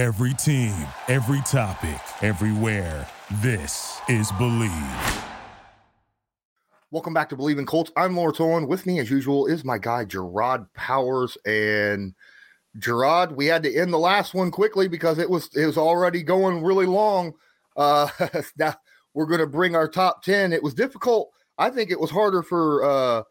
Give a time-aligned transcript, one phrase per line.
[0.00, 0.74] Every team,
[1.08, 3.06] every topic, everywhere.
[3.42, 5.24] This is Bleav.
[6.90, 7.92] Welcome back to Bleav in Colts.
[7.94, 8.66] I'm Lawrence Owen.
[8.66, 11.36] With me, as usual, is my guy Gerard Powers.
[11.44, 12.14] And
[12.78, 16.22] Gerard, we had to end the last one quickly because it was it was already
[16.22, 17.34] going really long.
[17.76, 18.08] Uh,
[18.56, 18.76] now
[19.12, 20.54] we're going to bring our top ten.
[20.54, 21.30] It was difficult.
[21.58, 23.22] I think it was harder for uh,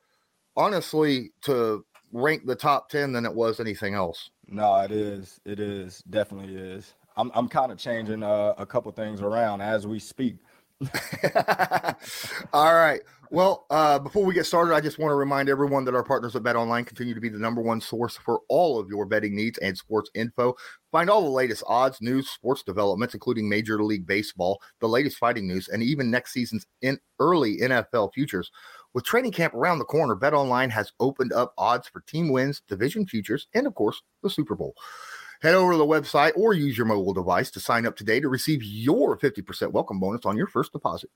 [0.56, 4.30] honestly to rank the top ten than it was anything else.
[4.48, 5.40] No, it is.
[5.46, 6.94] It is definitely is.
[7.18, 10.38] I'm I'm kind of changing uh, a couple things around as we speak.
[12.54, 13.02] All right.
[13.32, 16.36] Well, uh, before we get started, I just want to remind everyone that our partners
[16.36, 19.36] at Bet Online continue to be the number one source for all of your betting
[19.36, 20.56] needs and sports info.
[20.92, 25.48] Find all the latest odds, news, sports developments, including Major League Baseball, the latest fighting
[25.48, 28.50] news, and even next season's in early NFL futures.
[28.94, 32.62] With training camp around the corner, Bet Online has opened up odds for team wins,
[32.68, 34.76] division futures, and of course, the Super Bowl.
[35.42, 38.28] Head over to the website or use your mobile device to sign up today to
[38.28, 41.10] receive your 50% welcome bonus on your first deposit.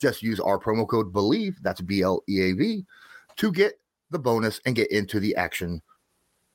[0.00, 2.84] Just use our promo code BLEAV, that's B L E A V,
[3.36, 5.80] to get the bonus and get into the action.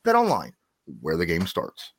[0.03, 0.53] Bet online,
[1.01, 1.93] where the game starts.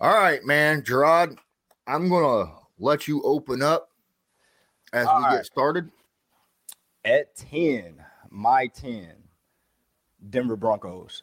[0.00, 0.84] All right, man.
[0.84, 1.38] Gerard,
[1.86, 3.90] I'm going to let you open up
[4.92, 5.36] as All we right.
[5.38, 5.90] get started.
[7.08, 9.14] At 10, my 10,
[10.28, 11.22] Denver Broncos.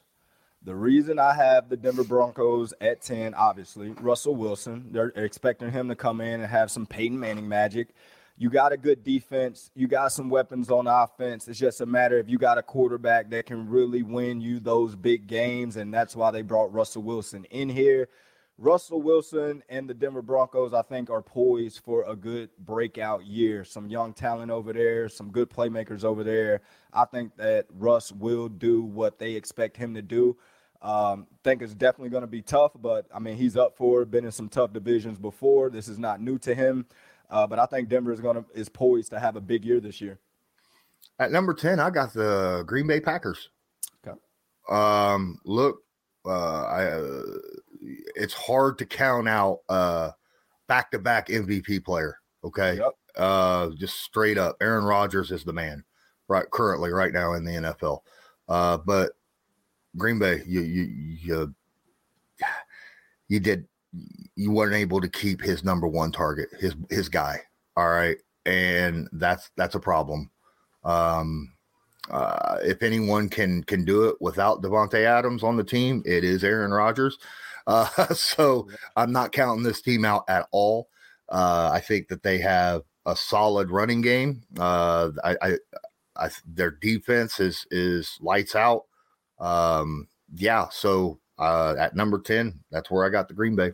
[0.63, 4.87] The reason I have the Denver Broncos at 10, obviously, Russell Wilson.
[4.89, 7.89] They're expecting him to come in and have some Peyton Manning magic.
[8.35, 9.69] You got a good defense.
[9.75, 11.47] You got some weapons on offense.
[11.47, 14.95] It's just a matter if you got a quarterback that can really win you those
[14.95, 15.75] big games.
[15.75, 18.09] And that's why they brought Russell Wilson in here.
[18.57, 23.65] Russell Wilson and the Denver Broncos, I think, are poised for a good breakout year.
[23.65, 26.61] Some young talent over there, some good playmakers over there.
[26.93, 30.37] I think that Russ will do what they expect him to do.
[30.81, 34.11] Um, think it's definitely going to be tough, but I mean, he's up for it.
[34.11, 35.69] Been in some tough divisions before.
[35.69, 36.85] This is not new to him,
[37.29, 39.79] uh, but I think Denver is going to is poised to have a big year
[39.79, 40.19] this year.
[41.19, 43.49] At number 10, I got the Green Bay Packers.
[44.05, 44.17] Okay.
[44.69, 45.81] Um, look,
[46.25, 47.23] uh, I, uh,
[48.15, 50.11] it's hard to count out uh
[50.67, 52.17] back-to-back MVP player.
[52.43, 52.91] Okay, Yep.
[53.17, 55.83] uh, just straight up, Aaron Rodgers is the man
[56.27, 57.99] right currently right now in the NFL.
[58.47, 59.13] Uh, but
[59.97, 61.55] Green Bay, you you you
[63.27, 63.67] you did
[64.35, 67.39] you weren't able to keep his number one target, his his guy.
[67.77, 70.29] All right, and that's that's a problem.
[70.83, 71.51] Um,
[72.09, 76.43] uh, if anyone can can do it without Davante Adams on the team, it is
[76.43, 77.17] Aaron Rodgers.
[77.67, 80.89] Uh, so I'm not counting this team out at all.
[81.29, 84.41] Uh, I think that they have a solid running game.
[84.59, 85.57] Uh, I, I,
[86.15, 88.83] I, their defense is is lights out.
[89.39, 90.67] Um, yeah.
[90.69, 93.73] So uh, at number ten, that's where I got the Green Bay.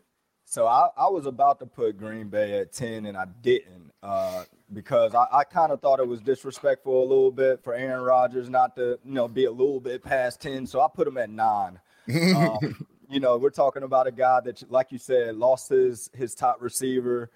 [0.51, 4.43] So I, I was about to put Green Bay at 10 and I didn't uh,
[4.73, 8.49] because I, I kind of thought it was disrespectful a little bit for Aaron Rodgers
[8.49, 10.67] not to, you know, be a little bit past 10.
[10.67, 11.79] So I put him at nine.
[12.35, 16.33] Um, you know, we're talking about a guy that, like you said, lost his, his
[16.33, 17.29] top receiver.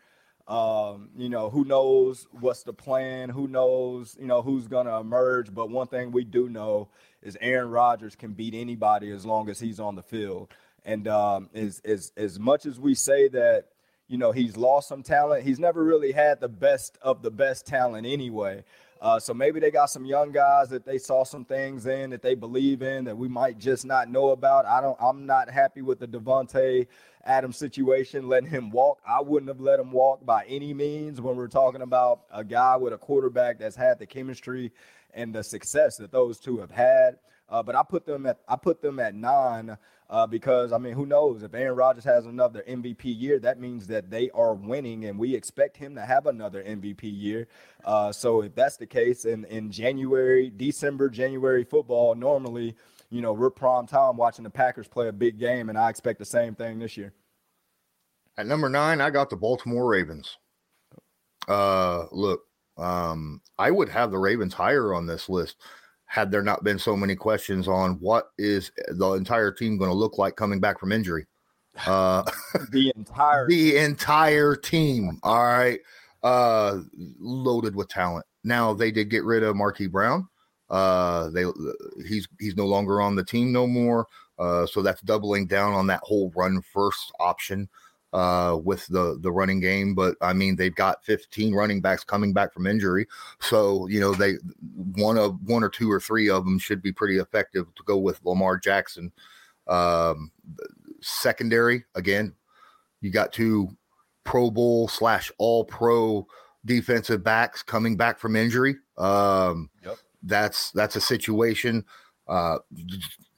[0.48, 3.30] Um, you know, who knows what's the plan?
[3.30, 5.54] Who knows, you know, who's going to emerge?
[5.54, 6.88] But one thing we do know
[7.22, 10.54] is Aaron Rodgers can beat anybody as long as he's on the field.
[10.86, 13.66] And um, as, as, as much as we say that,
[14.08, 17.66] you know, he's lost some talent, he's never really had the best of the best
[17.66, 18.64] talent anyway.
[19.02, 22.22] Uh, so maybe they got some young guys that they saw some things in that
[22.22, 24.66] they believe in that we might just not know about.
[24.66, 24.98] I don't.
[25.00, 26.88] I'm not happy with the Davante
[27.26, 29.00] Adams situation, letting him walk.
[29.06, 31.20] I wouldn't have let him walk by any means.
[31.20, 34.72] When we're talking about a guy with a quarterback that's had the chemistry
[35.14, 37.18] and the success that those two have had.
[37.48, 39.78] Uh, but I put them at I put them at nine
[40.10, 43.88] uh, because I mean, who knows if Aaron Rodgers has another MVP year, that means
[43.88, 47.48] that they are winning, and we expect him to have another MVP year.
[47.84, 52.76] Uh, so if that's the case, in in January, December, January football, normally,
[53.12, 56.20] you know, we're prime time watching the Packers play a big game, and I expect
[56.20, 57.14] the same thing this year.
[58.38, 60.38] At number nine, I got the Baltimore Ravens.
[61.48, 62.42] Uh, look,
[62.78, 65.58] um, I would have the Ravens higher on this list
[66.06, 69.96] had there not been so many questions on what is the entire team going to
[69.96, 71.26] look like coming back from injury.
[71.88, 72.24] Uh,
[72.72, 75.82] The entire the entire team, all right,
[76.24, 76.80] uh,
[77.20, 78.26] loaded with talent.
[78.46, 80.30] Now they did get rid of Marquise Brown.
[80.70, 81.44] Uh, they
[82.08, 84.08] he's he's no longer on the team no more.
[84.40, 87.68] Uh, so that's doubling down on that whole run first option
[88.16, 89.94] uh, with the the running game.
[89.94, 93.08] But I mean, they've got 15 running backs coming back from injury,
[93.40, 94.36] so you know they
[94.96, 97.98] one of one or two or three of them should be pretty effective to go
[97.98, 99.12] with Lamar Jackson.
[99.68, 100.32] Um,
[101.02, 102.34] secondary again,
[103.02, 103.76] You got two
[104.24, 106.26] Pro Bowl slash All Pro
[106.64, 108.78] defensive backs coming back from injury.
[108.98, 109.98] Um, Yep.
[110.24, 111.84] That's that's a situation.
[112.28, 112.60] Uh,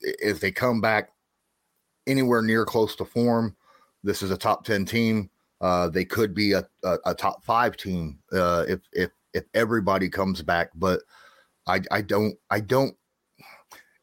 [0.01, 1.09] if they come back
[2.05, 3.56] anywhere near close to form,
[4.03, 5.29] this is a top ten team.
[5.59, 10.09] Uh, they could be a, a, a top five team uh, if if if everybody
[10.09, 10.69] comes back.
[10.75, 11.01] But
[11.67, 12.95] I I don't I don't.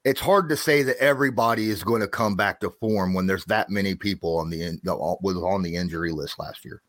[0.04, 3.46] It's hard to say that everybody is going to come back to form when there's
[3.46, 6.82] that many people on the in, was on the injury list last year.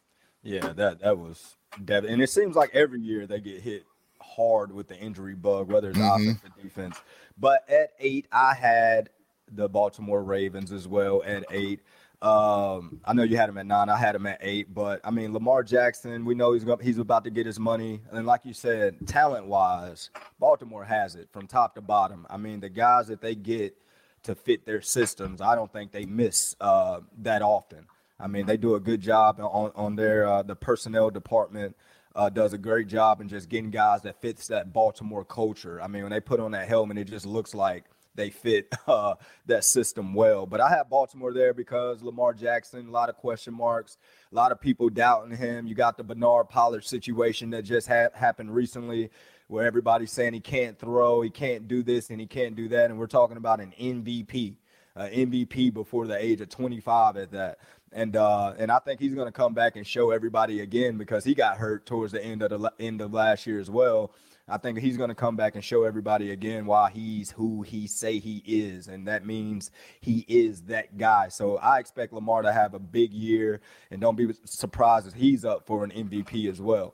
[0.43, 1.55] Yeah, that that was
[1.85, 3.85] dev- and it seems like every year they get hit
[4.21, 6.15] hard with the injury bug, whether it's Mhm.
[6.15, 6.97] offense or defense.
[7.37, 9.09] But at eight, I had
[9.51, 11.81] the Baltimore Ravens as well at eight.
[12.25, 13.87] Um, I know you had him at nine.
[13.87, 16.25] I had him at eight, but I mean Lamar Jackson.
[16.25, 19.45] We know he's go- he's about to get his money, and like you said, talent
[19.45, 22.25] wise, Baltimore has it from top to bottom.
[22.27, 23.77] I mean the guys that they get
[24.23, 27.85] to fit their systems, I don't think they miss uh, that often.
[28.19, 31.75] I mean they do a good job on on their uh, the personnel department.
[32.15, 35.81] Uh, does a great job in just getting guys that fits that Baltimore culture.
[35.81, 37.83] I mean, when they put on that helmet, it just looks like
[38.15, 39.15] they fit uh,
[39.45, 40.45] that system well.
[40.45, 43.97] But I have Baltimore there because Lamar Jackson, a lot of question marks,
[44.31, 45.67] a lot of people doubting him.
[45.67, 49.09] You got the Bernard Pollard situation that just ha- happened recently
[49.47, 52.89] where everybody's saying he can't throw, he can't do this, and he can't do that.
[52.89, 54.55] And we're talking about an MVP,
[54.95, 57.59] uh, MVP before the age of 25 at that.
[57.91, 61.23] And uh, and I think he's going to come back and show everybody again because
[61.23, 64.11] he got hurt towards the end of the end of last year as well.
[64.47, 67.87] I think he's going to come back and show everybody again why he's who he
[67.87, 69.71] say he is, and that means
[70.01, 71.29] he is that guy.
[71.29, 75.45] So I expect Lamar to have a big year, and don't be surprised if he's
[75.45, 76.93] up for an MVP as well.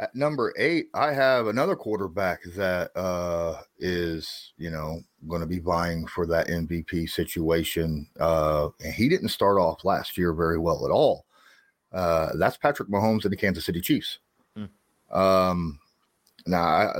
[0.00, 5.58] At number eight, I have another quarterback that uh, is, you know, going to be
[5.58, 8.08] vying for that MVP situation.
[8.18, 11.26] Uh, and he didn't start off last year very well at all.
[11.92, 14.18] Uh, that's Patrick Mahomes and the Kansas City Chiefs.
[15.10, 15.80] Um,
[16.48, 16.92] now, I,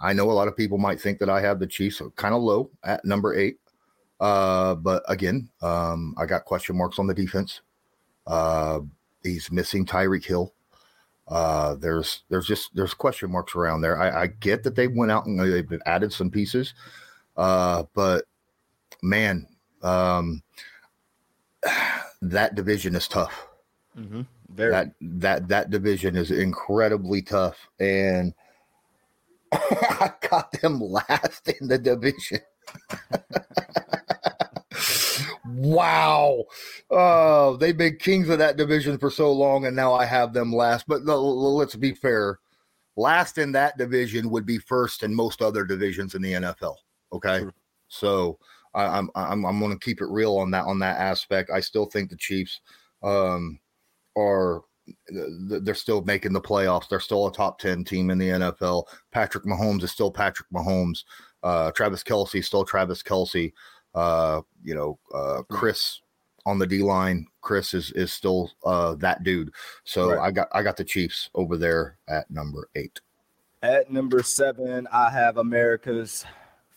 [0.00, 2.42] I know a lot of people might think that I have the Chiefs kind of
[2.42, 3.58] low at number eight.
[4.18, 7.60] Uh, but again, um, I got question marks on the defense.
[8.26, 8.80] Uh,
[9.22, 10.54] he's missing Tyreek Hill.
[11.28, 14.00] Uh, there's there's just there's question marks around there.
[14.00, 16.74] I, I get that they went out and they've added some pieces,
[17.36, 18.24] uh, but
[19.02, 19.46] man,
[19.82, 20.42] um,
[22.22, 23.46] that division is tough.
[23.98, 24.22] Mm-hmm.
[24.54, 24.70] Very.
[24.70, 28.34] That that that division is incredibly tough, and
[29.52, 32.40] I got them last in the division.
[35.46, 36.44] wow,
[36.90, 40.52] oh, they've been kings of that division for so long, and now I have them
[40.52, 40.86] last.
[40.86, 42.38] But no, let's be fair,
[42.96, 46.76] last in that division would be first in most other divisions in the NFL.
[47.12, 47.52] Okay, True.
[47.88, 48.38] so
[48.74, 51.50] I, I'm I'm I'm going to keep it real on that on that aspect.
[51.50, 52.60] I still think the Chiefs.
[53.02, 53.58] Um,
[54.16, 54.62] are
[55.08, 56.88] they're still making the playoffs.
[56.88, 58.84] They're still a top 10 team in the NFL.
[59.12, 61.04] Patrick Mahomes is still Patrick Mahomes.
[61.42, 63.52] Uh, Travis Kelce is still Travis Kelce.
[63.94, 66.00] Uh, you know, uh, Chris
[66.46, 67.26] on the D line.
[67.40, 69.52] Chris is is still uh, that dude.
[69.84, 70.28] So Right.
[70.28, 73.00] I got I got the Chiefs over there at number eight.
[73.62, 76.24] At number seven, I have America's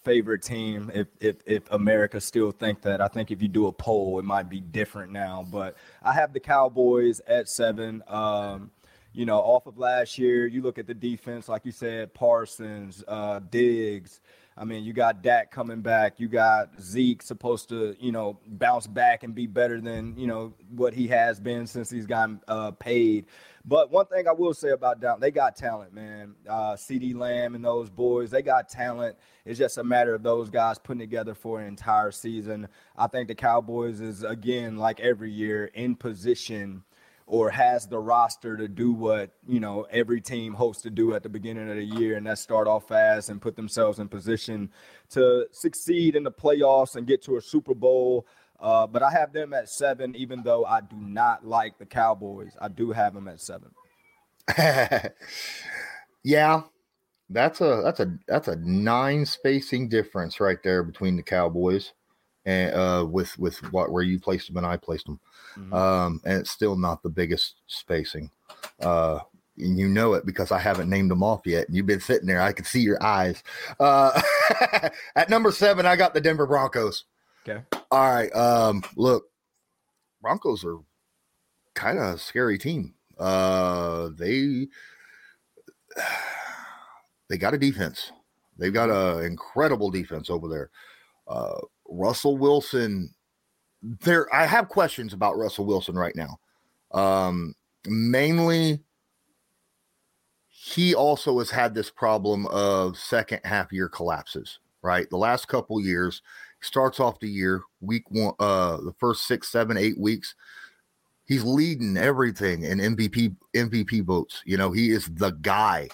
[0.05, 0.91] favorite team.
[0.93, 4.25] If if if America still think that, I think if you do a poll, it
[4.25, 5.45] might be different now.
[5.51, 8.03] But I have the Cowboys at seven.
[8.07, 8.71] Um,
[9.13, 13.03] you know, off of last year, you look at the defense, like you said, Parsons,
[13.07, 14.19] uh, Diggs.
[14.57, 16.19] I mean, you got Dak coming back.
[16.19, 20.53] You got Zeke supposed to, you know, bounce back and be better than, you know,
[20.69, 23.25] what he has been since he's gotten uh, paid.
[23.67, 26.35] But one thing I will say about Down, they got talent, man.
[26.47, 29.17] Uh, CeeDee Lamb and those boys, they got talent.
[29.43, 32.67] It's just a matter of those guys putting together for an entire season.
[32.95, 36.83] I think the Cowboys is, again, like every year, in position
[37.27, 41.23] or has the roster to do what you know every team hopes to do at
[41.23, 44.69] the beginning of the year, and that's start off fast and put themselves in position
[45.09, 48.27] to succeed in the playoffs and get to a Super Bowl.
[48.59, 52.55] Uh, but I have them at seven, even though I do not like the Cowboys.
[52.59, 53.71] I do have them at seven.
[56.23, 56.61] yeah,
[57.29, 61.93] that's a that's a that's a nine spacing difference right there between the Cowboys
[62.45, 65.19] and uh, with with what where you placed them and I placed them.
[65.57, 65.73] Mhm.
[65.73, 68.29] um, and it's still not the biggest spacing.
[68.79, 69.19] Uh,
[69.57, 71.67] and you know it because I haven't named them off yet.
[71.67, 72.41] And you've been sitting there.
[72.41, 73.41] I can see your eyes.
[73.79, 74.21] Uh,
[75.15, 77.05] at number seven, I got the Denver Broncos.
[77.47, 77.63] Okay.
[77.91, 78.33] All right.
[78.35, 79.25] Um, look,
[80.21, 80.79] Broncos are
[81.75, 82.95] kind of a scary team.
[83.17, 84.67] Uh, they
[87.29, 88.11] they got a defense.
[88.57, 90.69] They've got an incredible defense over there.
[91.27, 93.13] Uh, Russell Wilson
[94.01, 96.39] there I have questions about Russell Wilson right now.
[96.91, 97.53] Um,
[97.87, 98.79] mainly,
[100.47, 104.59] he also has had this problem of second half year collapses.
[104.81, 106.21] Right, the last couple years
[106.65, 110.35] starts off the year week one, uh, the first six, seven, eight weeks.
[111.25, 114.41] He's leading everything in MVP MVP votes.
[114.45, 115.89] You know, he is the guy,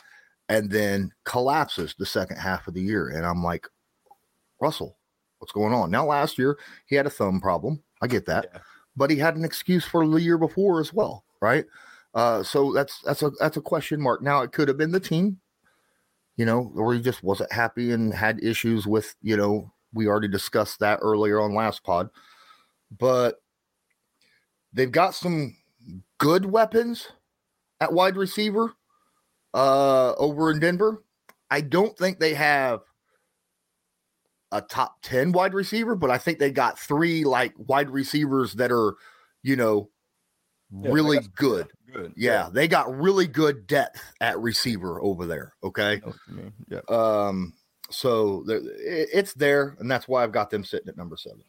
[0.49, 3.09] and then collapses the second half of the year.
[3.09, 3.67] And I'm like,
[4.59, 4.97] Russell,
[5.39, 5.91] what's going on?
[5.91, 7.81] Now, last year he had a thumb problem.
[8.01, 8.59] I get that, yeah.
[8.95, 11.65] but he had an excuse for the year before as well, right?
[12.13, 14.21] Uh, so that's that's a that's a question mark.
[14.21, 15.39] Now it could have been the team,
[16.35, 20.27] you know, or he just wasn't happy and had issues with, you know, we already
[20.27, 22.09] discussed that earlier on last pod,
[22.97, 23.35] but
[24.73, 25.55] they've got some
[26.17, 27.07] good weapons
[27.79, 28.73] at wide receiver
[29.53, 31.03] uh, over in Denver.
[31.49, 32.81] I don't think they have
[34.51, 38.71] a top 10 wide receiver, but I think they got three like wide receivers that
[38.71, 38.95] are,
[39.43, 39.89] you know,
[40.71, 41.67] yeah, really good.
[41.93, 42.13] Good.
[42.15, 45.53] Yeah, yeah, they got really good depth at receiver over there.
[45.63, 46.01] Okay.
[46.69, 46.79] Yeah.
[46.87, 47.53] Um.
[47.91, 51.43] So it's there, and that's why I've got them sitting at number seven.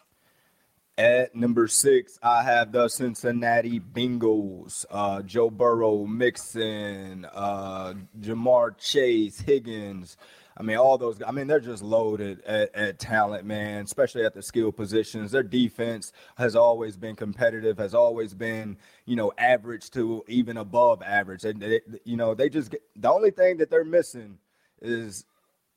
[0.98, 4.84] At number six, I have the Cincinnati Bengals.
[4.90, 10.18] Uh, Joe Burrow, Mixon, uh, Ja'Marr Chase, Higgins.
[10.54, 11.22] I mean, all those.
[11.26, 13.84] I mean, they're just loaded at, at, talent, man.
[13.84, 15.30] Especially at the skill positions.
[15.30, 17.78] Their defense has always been competitive.
[17.78, 21.44] Has always been, you know, average to even above average.
[21.44, 24.36] And they, you know, they just get, the only thing that they're missing
[24.82, 25.24] is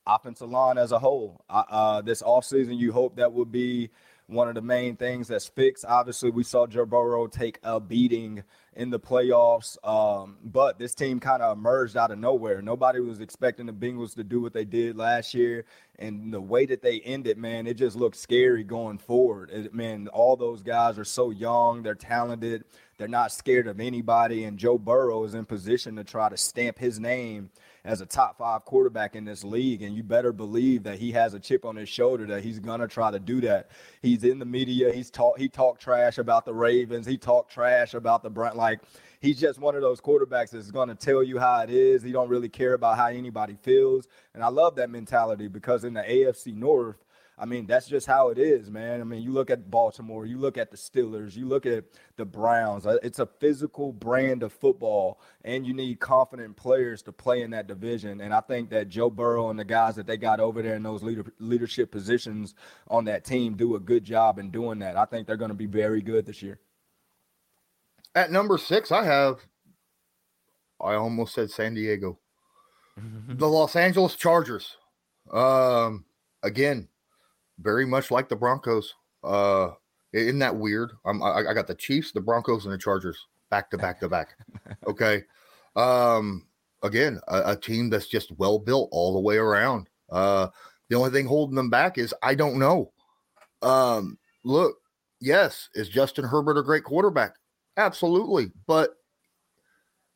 [0.08, 1.42] offensive line as a whole.
[1.50, 3.90] Uh, this offseason, you hope that would be
[4.28, 5.86] one of the main things that's fixed.
[5.86, 8.44] Obviously, we saw Joe Burrow take a beating
[8.76, 12.62] in the playoffs, um, but this team kind of emerged out of nowhere.
[12.62, 15.64] Nobody was expecting the Bengals to do what they did last year,
[15.98, 19.50] and the way that they ended, man, it just looked scary going forward.
[19.52, 22.66] It, man, all those guys are so young, they're talented,
[22.98, 26.78] they're not scared of anybody, and Joe Burrow is in position to try to stamp
[26.78, 27.52] his name
[27.86, 29.84] as a top five quarterback in this league.
[29.84, 32.88] And you better believe that he has a chip on his shoulder that he's gonna
[32.88, 33.70] try to do that.
[34.02, 34.92] He's in the media.
[34.92, 37.06] He's talk he talked trash about the Ravens.
[37.06, 38.58] He talked trash about the Brent.
[38.58, 38.82] Like
[39.22, 42.02] he's just one of those quarterbacks that's gonna tell you how it is.
[42.02, 44.08] He don't really care about how anybody feels.
[44.34, 46.98] And I love that mentality because in the AFC North,
[47.38, 49.02] I mean, that's just how it is, man.
[49.02, 51.84] I mean, you look at Baltimore, you look at the Steelers, you look at
[52.16, 52.86] the Browns.
[52.86, 57.52] Uh, it's a physical brand of football, and you need confident players to play in
[57.52, 58.22] that division.
[58.22, 60.84] And I think that Joe Burrow and the guys that they got over there in
[60.84, 62.56] those leader, leadership positions
[62.88, 64.96] on that team do a good job in doing that.
[64.96, 66.60] I think they're going to be very good this year.
[68.14, 69.40] At number six, I have,
[70.80, 72.18] I almost said San Diego,
[73.28, 74.78] the Los Angeles Chargers.
[75.34, 76.06] Um,
[76.42, 76.88] again,
[77.60, 78.94] very much like the Broncos.
[79.24, 79.70] Uh,
[80.14, 80.92] isn't that weird?
[81.06, 84.10] I'm, I, I got the Chiefs, the Broncos, and the Chargers back to back to
[84.10, 84.36] back.
[84.88, 85.24] Okay.
[85.76, 86.46] Um,
[86.84, 89.90] again, a, a, team that's just well built all the way around.
[90.10, 90.48] Uh,
[90.90, 92.92] the only thing holding them back is I don't know.
[93.62, 94.78] Um, look,
[95.20, 97.36] yes, is Justin Herbert a great quarterback?
[97.78, 98.52] Absolutely.
[98.68, 98.96] But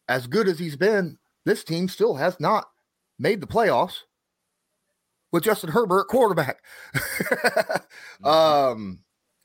[0.07, 2.69] as good as he's been, this team still has not
[3.17, 4.03] made the playoffs
[5.31, 6.63] with Justin Herbert quarterback.
[6.95, 8.25] mm-hmm.
[8.25, 8.99] um,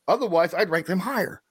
[0.09, 1.43] otherwise, I'd rank them higher.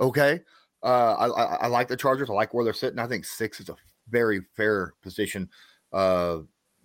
[0.00, 0.40] Okay.
[0.82, 2.28] Uh, I, I, I, like the Chargers.
[2.28, 2.98] I like where they're sitting.
[2.98, 3.76] I think six is a
[4.08, 5.48] very fair position.
[5.92, 6.38] Uh,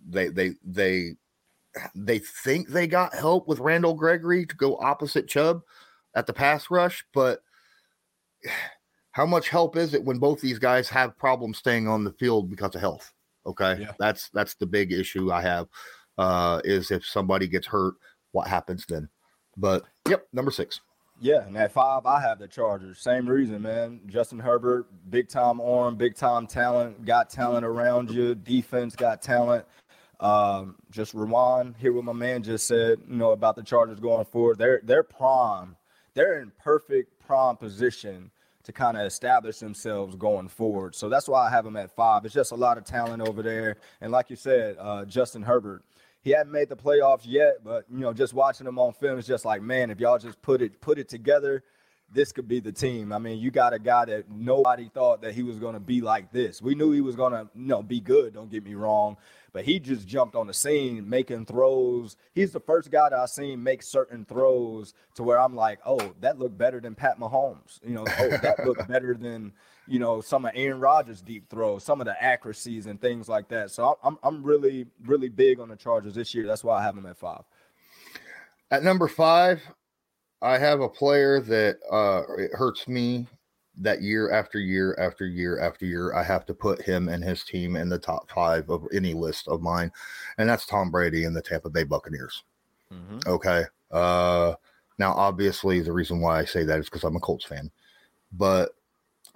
[0.07, 1.13] they they they
[1.95, 5.61] they think they got help with Randall Gregory to go opposite Chubb
[6.15, 7.41] at the pass rush, but
[9.11, 12.51] how much help is it when both these guys have problems staying on the field
[12.51, 13.11] because of health?
[13.47, 13.93] Okay, yeah.
[13.97, 15.67] that's that's the big issue I have
[16.17, 17.95] uh, is if somebody gets hurt,
[18.31, 19.09] what happens then?
[19.55, 20.81] But yep, number six.
[21.19, 22.99] Yeah, and at five, I have the Chargers.
[22.99, 24.01] Same reason, man.
[24.05, 28.35] Justin Herbert, big time arm, big time talent, got talent around you.
[28.35, 29.65] Defense got talent.
[30.19, 34.25] Um, just rewind, hear what my man just said, you know, about the Chargers going
[34.25, 34.57] forward.
[34.57, 35.75] They're they're prime.
[36.13, 38.31] They're in perfect prime position
[38.63, 40.93] to kind of establish themselves going forward.
[40.93, 42.25] So that's why I have them at five.
[42.25, 43.77] It's just a lot of talent over there.
[44.01, 45.83] And like you said, uh, Justin Herbert,
[46.27, 49.25] he hadn't made the playoffs yet, but you know, just watching him on film, it's
[49.25, 51.63] just like, man, if y'all just put it put it together,
[52.11, 53.13] this could be the team.
[53.13, 56.01] I mean, you got a guy that nobody thought that he was going to be
[56.01, 56.61] like this.
[56.61, 58.33] We knew he was going to, you know, be good.
[58.33, 59.15] Don't get me wrong,
[59.53, 62.17] but he just jumped on the scene, making throws.
[62.35, 66.13] He's the first guy that I've seen make certain throws to where I'm like, oh,
[66.19, 67.79] that looked better than Pat Mahomes.
[67.87, 69.53] You know, oh, that looked better than
[69.87, 73.47] you know some of Aaron Rodgers' deep throws, some of the accuracies and things like
[73.49, 73.71] that.
[73.71, 76.45] So I'm I'm really really big on the Chargers this year.
[76.45, 77.43] That's why I have them at five.
[78.71, 79.61] At number five,
[80.41, 83.27] I have a player that uh, it hurts me
[83.79, 87.43] that year after year after year after year, I have to put him and his
[87.43, 89.91] team in the top five of any list of mine,
[90.37, 92.43] and that's Tom Brady and the Tampa Bay Buccaneers.
[92.91, 93.19] Mm-hmm.
[93.27, 93.65] Okay.
[93.91, 94.55] Uh,
[94.97, 97.71] now, obviously, the reason why I say that is because I'm a Colts fan,
[98.31, 98.71] but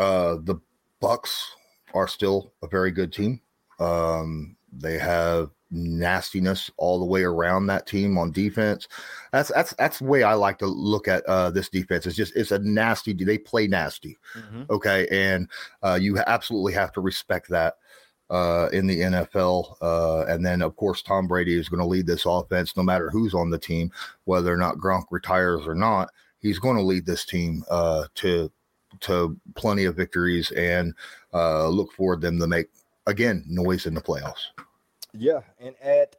[0.01, 0.55] uh, the
[0.99, 1.55] Bucks
[1.93, 3.41] are still a very good team.
[3.79, 8.87] Um, they have nastiness all the way around that team on defense.
[9.31, 12.05] That's that's that's the way I like to look at uh, this defense.
[12.05, 13.13] It's just it's a nasty.
[13.13, 14.63] They play nasty, mm-hmm.
[14.69, 15.47] okay, and
[15.83, 17.75] uh, you absolutely have to respect that
[18.29, 19.75] uh, in the NFL.
[19.81, 23.09] Uh, and then of course Tom Brady is going to lead this offense, no matter
[23.09, 23.91] who's on the team,
[24.25, 26.09] whether or not Gronk retires or not.
[26.39, 28.51] He's going to lead this team uh, to
[29.01, 30.93] to plenty of victories and
[31.33, 32.67] uh, look for them to make
[33.07, 34.47] again noise in the playoffs.
[35.13, 36.15] Yeah, and at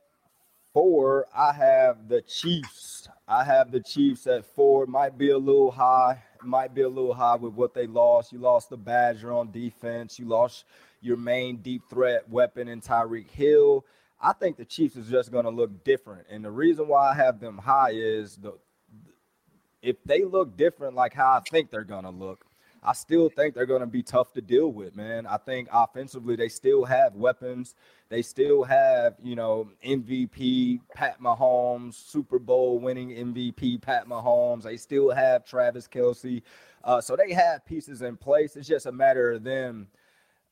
[0.73, 3.09] four, I have the Chiefs.
[3.29, 4.87] I have the Chiefs at four.
[4.87, 6.23] Might be a little high.
[6.43, 8.33] Might be a little high with what they lost.
[8.33, 10.19] You lost the Badger on defense.
[10.19, 10.65] You lost
[11.01, 13.85] your main deep threat weapon in Tyreek Hill.
[14.21, 16.27] I think the Chiefs is just going to look different.
[16.31, 18.55] And the reason why I have them high is the
[19.83, 22.47] if they look different like how I think they're going to look,
[22.85, 25.25] I still think they're going to be tough to deal with, man.
[25.25, 27.77] I think offensively they still have weapons.
[28.09, 34.65] They still have, you know, MVP Pat Mahomes, Super Bowl winning MVP Pat Mahomes.
[34.65, 36.43] They still have Travis Kelce.
[36.83, 38.57] Uh, so they have pieces in place.
[38.57, 39.87] It's just a matter of them,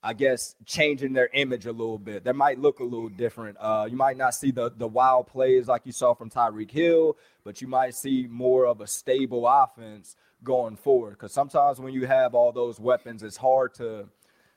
[0.00, 2.22] I guess, changing their image a little bit.
[2.22, 3.56] They might look a little different.
[3.58, 7.16] Uh, you might not see the the wild plays like you saw from Tyreek Hill,
[7.42, 11.12] but you might see more of a stable offense going forward.
[11.12, 14.08] Because sometimes when you have all those weapons, it's hard to,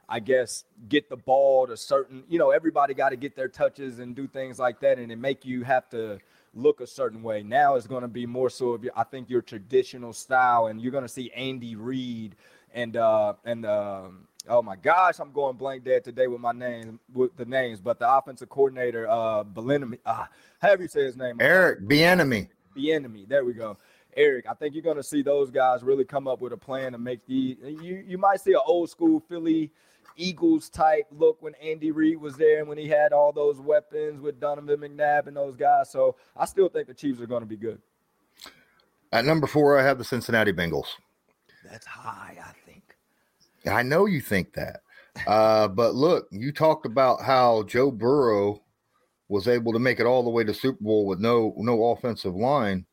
[0.08, 2.24] I guess, get the ball to certain.
[2.30, 5.18] You know, everybody got to get their touches and do things like that, and it
[5.18, 6.20] make you have to
[6.54, 7.42] look a certain way.
[7.44, 10.82] Now it's going to be more so of your, I think your traditional style, and
[10.82, 12.36] you're going to see Andy Reid
[12.74, 14.28] and uh and um.
[14.46, 17.98] Oh my gosh, I'm going blank dead today with my name with the names, but
[17.98, 20.26] the offensive coordinator, uh, Belinamy, uh,
[20.62, 22.50] however you say his name, Eric Bieniemy.
[22.76, 23.26] Bieniemy.
[23.30, 23.78] There we go.
[24.16, 26.92] Eric, I think you're going to see those guys really come up with a plan
[26.94, 27.58] to make the.
[27.62, 29.72] You you might see an old school Philly
[30.16, 34.22] Eagles type look when Andy Reid was there and when he had all those weapons
[34.22, 35.90] with Donovan McNabb and those guys.
[35.92, 37.82] So I still think the Chiefs are going to be good.
[39.12, 40.88] At number four, I have the Cincinnati Bengals.
[41.70, 42.96] That's high, I think.
[43.66, 44.82] I know you think that.
[45.28, 48.62] Uh, but look, you talked about how Joe Burrow
[49.30, 52.36] was able to make it all the way to Super Bowl with no no offensive
[52.36, 52.86] line.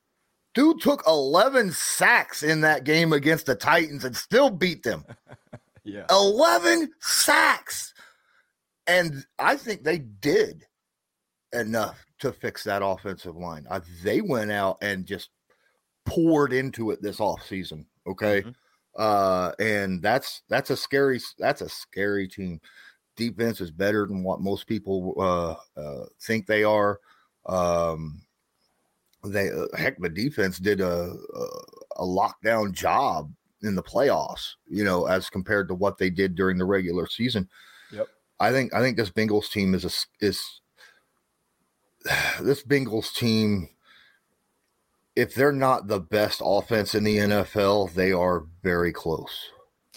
[0.54, 5.04] Dude took 11 sacks in that game against the Titans and still beat them.
[5.84, 6.06] yeah.
[6.10, 7.94] 11 sacks.
[8.86, 10.66] And I think they did
[11.52, 13.66] enough to fix that offensive line.
[13.70, 15.30] Uh, they went out and just
[16.04, 17.84] poured into it this offseason.
[18.06, 18.42] Okay.
[18.42, 18.50] Mm-hmm.
[18.96, 22.60] Uh, and that's that's a scary that's a scary team.
[23.16, 26.98] Defense is better than what most people uh, uh think they are.
[27.46, 28.22] Um,
[29.24, 31.46] they uh, heck the defense did a, a,
[31.96, 36.56] a lockdown job in the playoffs, you know, as compared to what they did during
[36.58, 37.48] the regular season.
[37.92, 38.08] Yep.
[38.38, 40.60] I think I think this Bengals team is a, is
[42.40, 43.68] this Bengals team
[45.16, 49.50] if they're not the best offense in the NFL, they are very close.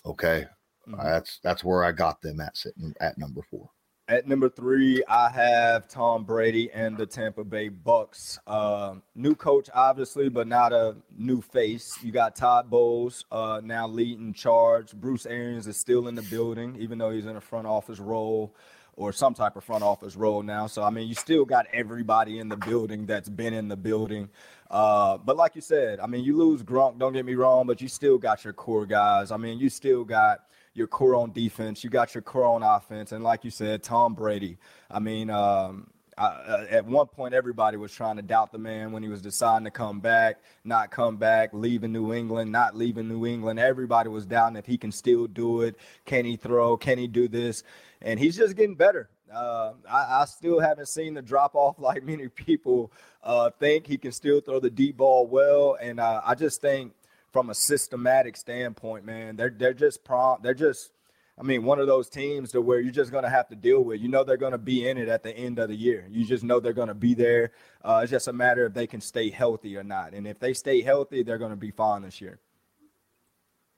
[0.06, 0.46] Okay.
[0.88, 1.02] Mm-hmm.
[1.02, 3.70] That's that's where I got them at sitting at number 4.
[4.10, 8.38] At number three, I have Tom Brady and the Tampa Bay Bucks.
[8.46, 11.98] Uh, new coach, obviously, but not a new face.
[12.04, 14.92] You got Todd Bowles uh, now leading charge.
[14.92, 18.54] Bruce Arians is still in the building, even though he's in a front office role
[18.98, 20.68] or some type of front office role now.
[20.68, 24.28] So I mean, you still got everybody in the building that's been in the building.
[24.70, 27.00] Uh, but like you said, I mean, you lose Gronk.
[27.00, 29.32] Don't get me wrong, but you still got your core guys.
[29.32, 30.42] I mean, you still got
[30.74, 34.14] your core on defense, you got your core on offense, and like you said, Tom
[34.14, 34.58] Brady.
[34.90, 38.92] I mean, um, I, uh, at one point, everybody was trying to doubt the man
[38.92, 43.08] when he was deciding to come back, not come back, leaving New England, not leaving
[43.08, 43.60] New England.
[43.60, 45.76] Everybody was doubting if he can still do it.
[46.06, 46.78] Can he throw?
[46.78, 47.64] Can he do this?
[48.02, 49.10] And he's just getting better.
[49.34, 52.92] Uh, I, I, still haven't seen the drop off like many people
[53.24, 53.88] uh, think.
[53.88, 56.94] He can still throw the deep ball well, and uh, I just think
[57.34, 60.44] from a systematic standpoint, man, they're they're just prompt.
[60.44, 60.92] They're just,
[61.38, 63.84] I mean, one of those teams to where you're just going to have to deal
[63.84, 64.00] with.
[64.00, 66.08] You know, they're going to be in it at the end of the year.
[66.10, 67.52] You just know they're going to be there.
[67.84, 70.14] Uh, it's just a matter if they can stay healthy or not.
[70.14, 72.40] And if they stay healthy, they're going to be fine this year.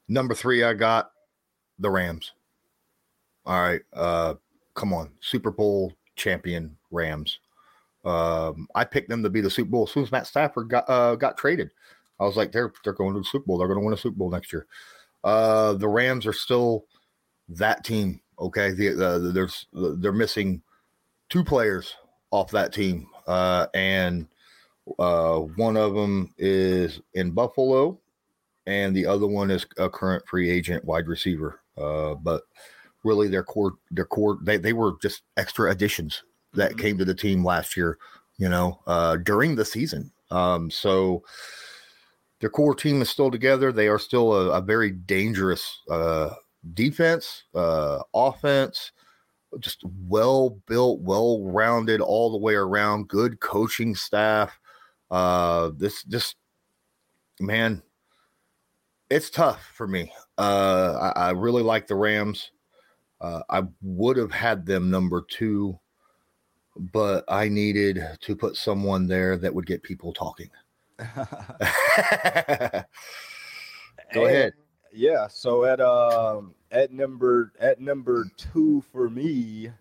[0.07, 1.11] Number three, I got
[1.79, 2.33] the Rams.
[3.45, 4.35] All right, uh,
[4.73, 7.39] come on, Super Bowl champion Rams.
[8.03, 10.89] Um, I picked them to be the Super Bowl as soon as Matt Stafford got
[10.89, 11.71] uh, got traded.
[12.19, 13.57] I was like, they're they're going to the Super Bowl.
[13.57, 14.67] They're going to win a Super Bowl next year.
[15.23, 16.85] Uh, the Rams are still
[17.49, 18.21] that team.
[18.39, 20.61] Okay, the, the, there's they're missing
[21.29, 21.95] two players
[22.31, 24.27] off that team, uh, and
[24.99, 27.99] uh, one of them is in Buffalo,
[28.67, 31.61] and the other one is a current free agent wide receiver.
[31.77, 32.43] Uh, but
[33.03, 36.23] really, their core, their core, they, they were just extra additions
[36.53, 36.79] that mm-hmm.
[36.79, 37.97] came to the team last year.
[38.37, 40.11] You know, uh, during the season.
[40.29, 41.23] Um, so
[42.45, 43.71] their core team is still together.
[43.71, 46.29] They are still a, a very dangerous uh,
[46.75, 48.91] defense, uh, offense,
[49.57, 53.07] just well built, well rounded all the way around.
[53.07, 54.59] Good coaching staff.
[55.09, 56.35] Uh, this just
[57.39, 57.81] man,
[59.09, 60.13] it's tough for me.
[60.37, 62.51] Uh, I, I really like the Rams.
[63.19, 65.79] Uh, I would have had them number two,
[66.77, 70.51] but I needed to put someone there that would get people talking.
[74.13, 74.53] Go ahead.
[74.93, 75.27] Yeah.
[75.27, 79.71] So at um at number at number two for me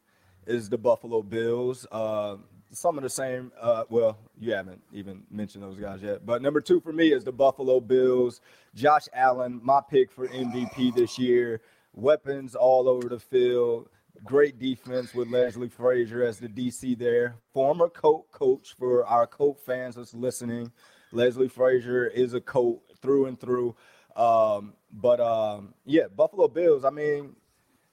[0.47, 1.87] is the Buffalo Bills.
[1.91, 2.37] Uh,
[2.71, 3.53] some of the same.
[3.61, 6.27] Uh, well, you haven't even mentioned those guys yet.
[6.27, 8.41] But number two for me is the Buffalo Bills.
[8.75, 11.61] Josh Allen, my pick for MVP this year.
[11.95, 13.89] Weapons all over the field.
[14.25, 17.37] Great defense with Leslie Frazier as the DC there.
[17.53, 20.71] Former Colt coach for our Colt fans that's listening.
[21.15, 23.77] Leslie Frazier is a Colt through and through.
[24.17, 26.85] Um, but um, yeah, Buffalo Bills.
[26.85, 27.35] I mean,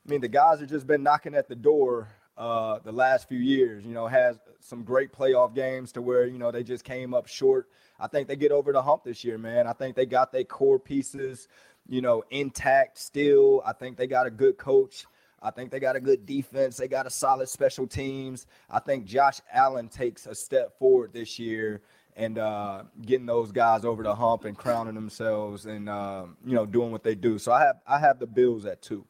[0.06, 3.40] I mean the guys have just been knocking at the door uh, the last few
[3.40, 3.86] years.
[3.86, 7.28] You know, has some great playoff games to where you know they just came up
[7.28, 7.70] short.
[8.00, 9.68] I think they get over the hump this year, man.
[9.68, 11.48] I think they got their core pieces,
[11.88, 13.62] you know, intact still.
[13.64, 15.06] I think they got a good coach.
[15.44, 16.78] I think they got a good defense.
[16.78, 18.46] They got a solid special teams.
[18.70, 21.82] I think Josh Allen takes a step forward this year
[22.16, 26.66] and uh, getting those guys over the hump and crowning themselves and uh, you know
[26.66, 27.38] doing what they do.
[27.38, 29.06] So I have I have the Bills at two.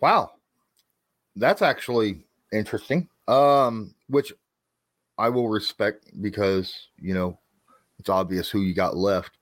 [0.00, 0.32] Wow,
[1.36, 3.08] that's actually interesting.
[3.28, 4.32] Um, which
[5.18, 7.38] I will respect because you know
[7.98, 9.32] it's obvious who you got left.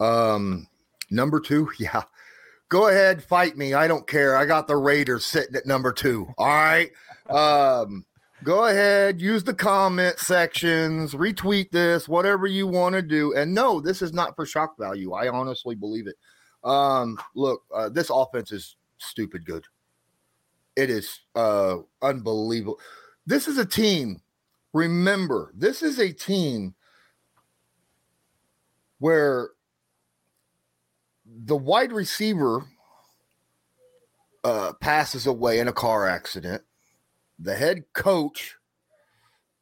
[0.00, 0.66] Um,
[1.10, 2.02] number two, yeah.
[2.70, 3.74] Go ahead, fight me.
[3.74, 4.36] I don't care.
[4.36, 6.26] I got the Raiders sitting at number two.
[6.38, 6.90] All right.
[7.28, 8.04] Um,
[8.44, 13.34] go ahead, use the comment sections, retweet this, whatever you want to do.
[13.34, 15.12] And no, this is not for shock value.
[15.12, 16.16] I honestly believe it.
[16.62, 19.64] Um, look, uh, this offense is stupid good.
[20.76, 22.78] It is uh, unbelievable.
[23.26, 24.20] This is a team.
[24.72, 26.74] Remember, this is a team
[28.98, 29.50] where
[31.26, 32.64] the wide receiver
[34.42, 36.62] uh, passes away in a car accident
[37.38, 38.56] the head coach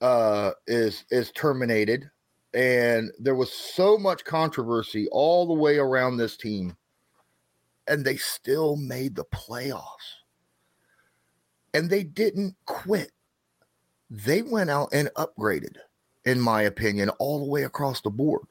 [0.01, 2.11] uh, is is terminated,
[2.55, 6.77] and there was so much controversy all the way around this team,
[7.89, 9.83] and they still made the playoffs.
[11.75, 13.13] And they didn't quit.
[14.11, 15.77] They went out and upgraded,
[16.27, 18.43] in my opinion, all the way across the board.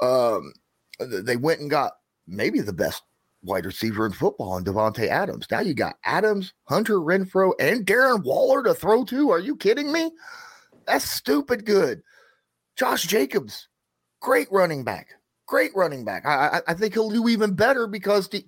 [0.00, 0.52] Um,
[0.98, 1.92] they went and got
[2.26, 3.02] maybe the best
[3.44, 5.46] wide receiver in football and Davante Adams.
[5.50, 9.30] Now you got Adams, Hunter Renfrow, and Darren Waller to throw to.
[9.30, 10.10] Are you kidding me?
[10.86, 12.02] That's stupid good.
[12.76, 13.68] Josh Jacobs,
[14.20, 15.08] great running back.
[15.46, 16.24] Great running back.
[16.26, 18.44] I, I, I think he'll do even better because the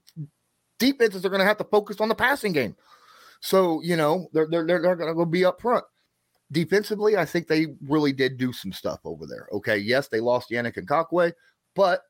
[0.79, 2.75] defenses are going to have to focus on the passing game.
[3.41, 5.85] So, you know, they're, they're, they're, going to be up front.
[6.51, 9.49] Defensively, I think they really did do some stuff over there.
[9.53, 9.77] Okay.
[9.77, 11.33] Yes, they lost Yannick Ngakoue,
[11.75, 12.03] but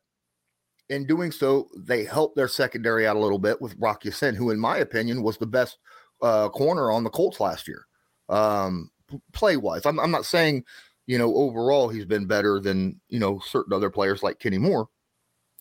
[0.89, 4.51] in doing so, they helped their secondary out a little bit with Rock Ya-Sin, who,
[4.51, 5.77] in my opinion, was the best
[6.21, 7.85] uh, corner on the Colts last year,
[8.29, 8.89] um,
[9.33, 9.85] play wise.
[9.85, 10.63] I'm, I'm not saying,
[11.05, 14.89] you know, overall he's been better than, you know, certain other players like Kenny Moore,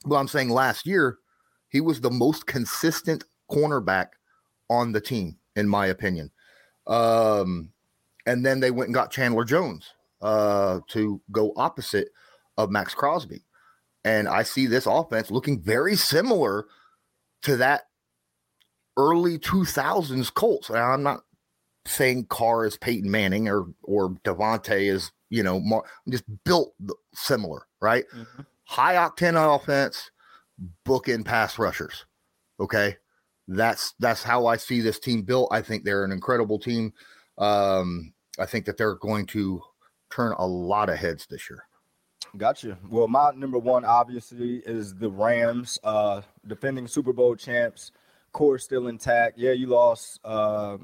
[0.04, 1.18] but I'm saying last year
[1.68, 4.08] he was the most consistent cornerback
[4.70, 6.30] on the team, in my opinion.
[6.86, 7.72] Um,
[8.26, 12.08] and then they went and got Chandler Jones uh, to go opposite
[12.56, 13.44] of Maxx Crosby.
[14.06, 16.66] And I see this offense looking very similar
[17.42, 17.88] to that
[18.96, 20.70] early 2000s Colts.
[20.70, 21.22] Now, I'm not
[21.86, 26.72] saying Carr is Peyton Manning or or Davante is, you know, more, just built
[27.14, 28.04] similar, right?
[28.14, 28.42] Mm-hmm.
[28.66, 30.12] High octane offense,
[30.84, 32.06] book in pass rushers.
[32.60, 32.98] Okay.
[33.48, 35.48] That's that's how I see this team built.
[35.50, 36.92] I think they're an incredible team.
[37.38, 39.62] Um, I think that they're going to
[40.12, 41.64] turn a lot of heads this year.
[42.36, 42.78] Gotcha.
[42.88, 47.92] Well, my number one obviously is the Rams, uh, defending Super Bowl champs.
[48.32, 49.38] Core still intact.
[49.38, 50.76] Yeah, you lost uh,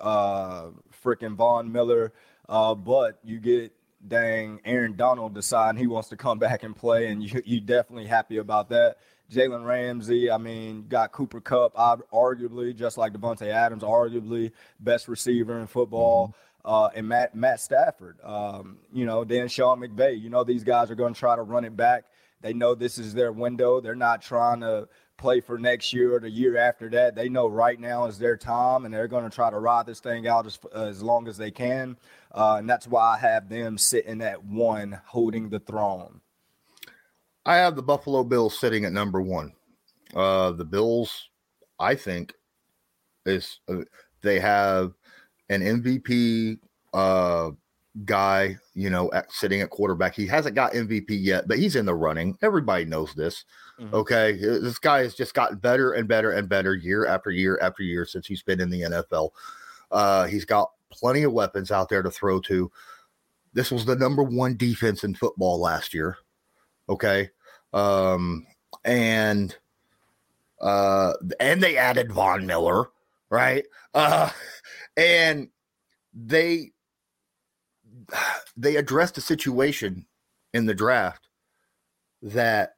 [0.00, 0.68] uh,
[1.04, 2.12] freaking Von Miller,
[2.48, 3.72] uh, but you get
[4.06, 8.06] dang Aaron Donald deciding he wants to come back and play, and you you definitely
[8.06, 8.96] happy about that.
[9.30, 15.58] Jalen Ramsey, I mean, got Cooper Kupp, arguably just like Davante Adams, arguably best receiver
[15.58, 16.28] in football.
[16.28, 16.45] Mm-hmm.
[16.66, 20.20] Uh, and Matt Matt Stafford, um, you know, then Sean McVay.
[20.20, 22.06] You know, these guys are going to try to run it back.
[22.42, 23.80] They know this is their window.
[23.80, 27.14] They're not trying to play for next year or the year after that.
[27.14, 30.00] They know right now is their time, and they're going to try to ride this
[30.00, 31.96] thing out as, as long as they can.
[32.34, 36.20] Uh, and that's why I have them sitting at one, holding the throne.
[37.46, 39.52] I have the Buffalo Bills sitting at number one.
[40.14, 41.30] Uh, the Bills,
[41.78, 42.34] I think,
[43.24, 43.82] is uh,
[44.22, 44.92] they have
[45.48, 46.58] an MVP
[46.92, 47.50] uh,
[48.04, 50.14] guy, you know, at, sitting at quarterback.
[50.14, 52.36] He hasn't got MVP yet, but he's in the running.
[52.42, 53.44] Everybody knows this.
[53.80, 53.94] Mm-hmm.
[53.94, 54.32] Okay.
[54.32, 58.04] This guy has just gotten better and better and better year after year after year
[58.04, 59.30] since he's been in the NFL.
[59.90, 62.70] Uh, he's got plenty of weapons out there to throw to.
[63.52, 66.18] This was the number one defense in football last year.
[66.88, 67.30] Okay.
[67.72, 68.46] Um,
[68.84, 69.56] and
[70.60, 72.86] uh and they added Von Miller,
[73.30, 73.64] right?
[73.94, 74.30] Uh
[74.96, 75.48] and
[76.14, 76.70] they
[78.56, 80.06] they addressed a situation
[80.54, 81.28] in the draft
[82.22, 82.74] that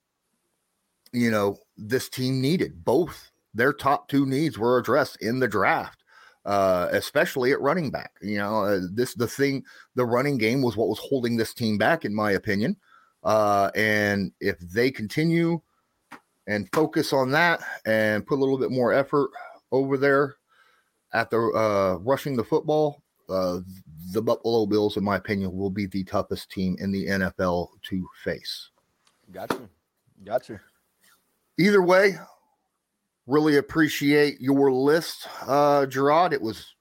[1.13, 2.85] you know this team needed.
[2.85, 6.03] Both their top two needs were addressed in the draft,
[6.45, 8.13] uh, especially at running back.
[8.21, 9.65] You know, uh, this the thing.
[9.95, 12.77] The running game was what was holding this team back, in my opinion.
[13.25, 15.61] Uh, and if they continue
[16.47, 19.31] and focus on that and put a little bit more effort
[19.73, 20.37] over there
[21.13, 23.61] the uh, rushing the football, uh,
[24.13, 28.07] the Buffalo Bills, in my opinion, will be the toughest team in the NFL to
[28.25, 28.71] face.
[29.33, 29.69] Gotcha.
[30.25, 30.61] Gotcha.
[31.59, 32.17] Either way,
[33.27, 36.33] really appreciate your list, uh, Gerard.
[36.33, 36.75] It was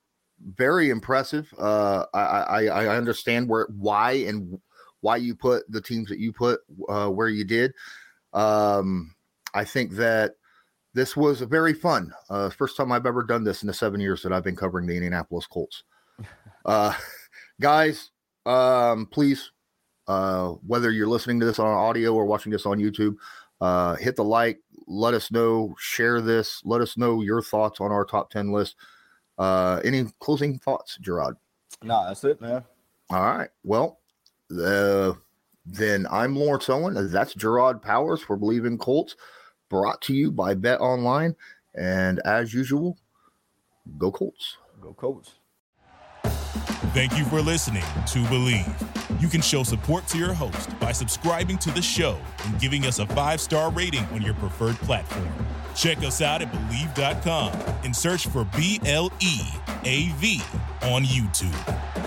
[0.56, 1.54] very impressive.
[1.58, 4.60] Uh, I, I, I understand where why and
[5.02, 7.74] why you put the teams that you put uh, where you did.
[8.34, 9.16] Um,
[9.54, 10.34] I think that
[10.98, 12.12] this was very fun.
[12.30, 14.88] Uh, first time I've ever done this in the seven years that I've been covering
[14.88, 15.84] the Indianapolis Colts.
[16.66, 16.94] Uh,
[17.62, 18.12] guys,
[18.46, 19.52] um, please,
[20.10, 23.16] uh, whether you're listening to this on audio or watching this on YouTube,
[23.62, 27.90] uh, hit the like, let us know, share this, let us know your thoughts on
[27.94, 28.76] our top 10 list.
[29.38, 31.38] Uh, any closing thoughts, Gerard?
[31.82, 32.66] No, that's it, man.
[33.10, 33.50] All right.
[33.64, 34.00] Well,
[34.62, 35.14] uh,
[35.66, 37.12] then I'm Lawrence Owen.
[37.12, 39.16] That's Gerard Powers for Bleav in Colts,
[39.70, 41.36] brought to you by Bet Online.
[41.76, 42.98] And as usual,
[43.98, 44.58] go Colts.
[44.82, 45.34] Go Colts.
[46.94, 49.22] Thank you for listening to Bleav.
[49.22, 53.00] You can show support to your host by subscribing to the show and giving us
[53.00, 55.28] a five star rating on your preferred platform.
[55.76, 57.52] Check us out at Bleav.com
[57.84, 59.42] and search for B L E
[59.84, 60.42] A V
[60.82, 62.07] on YouTube.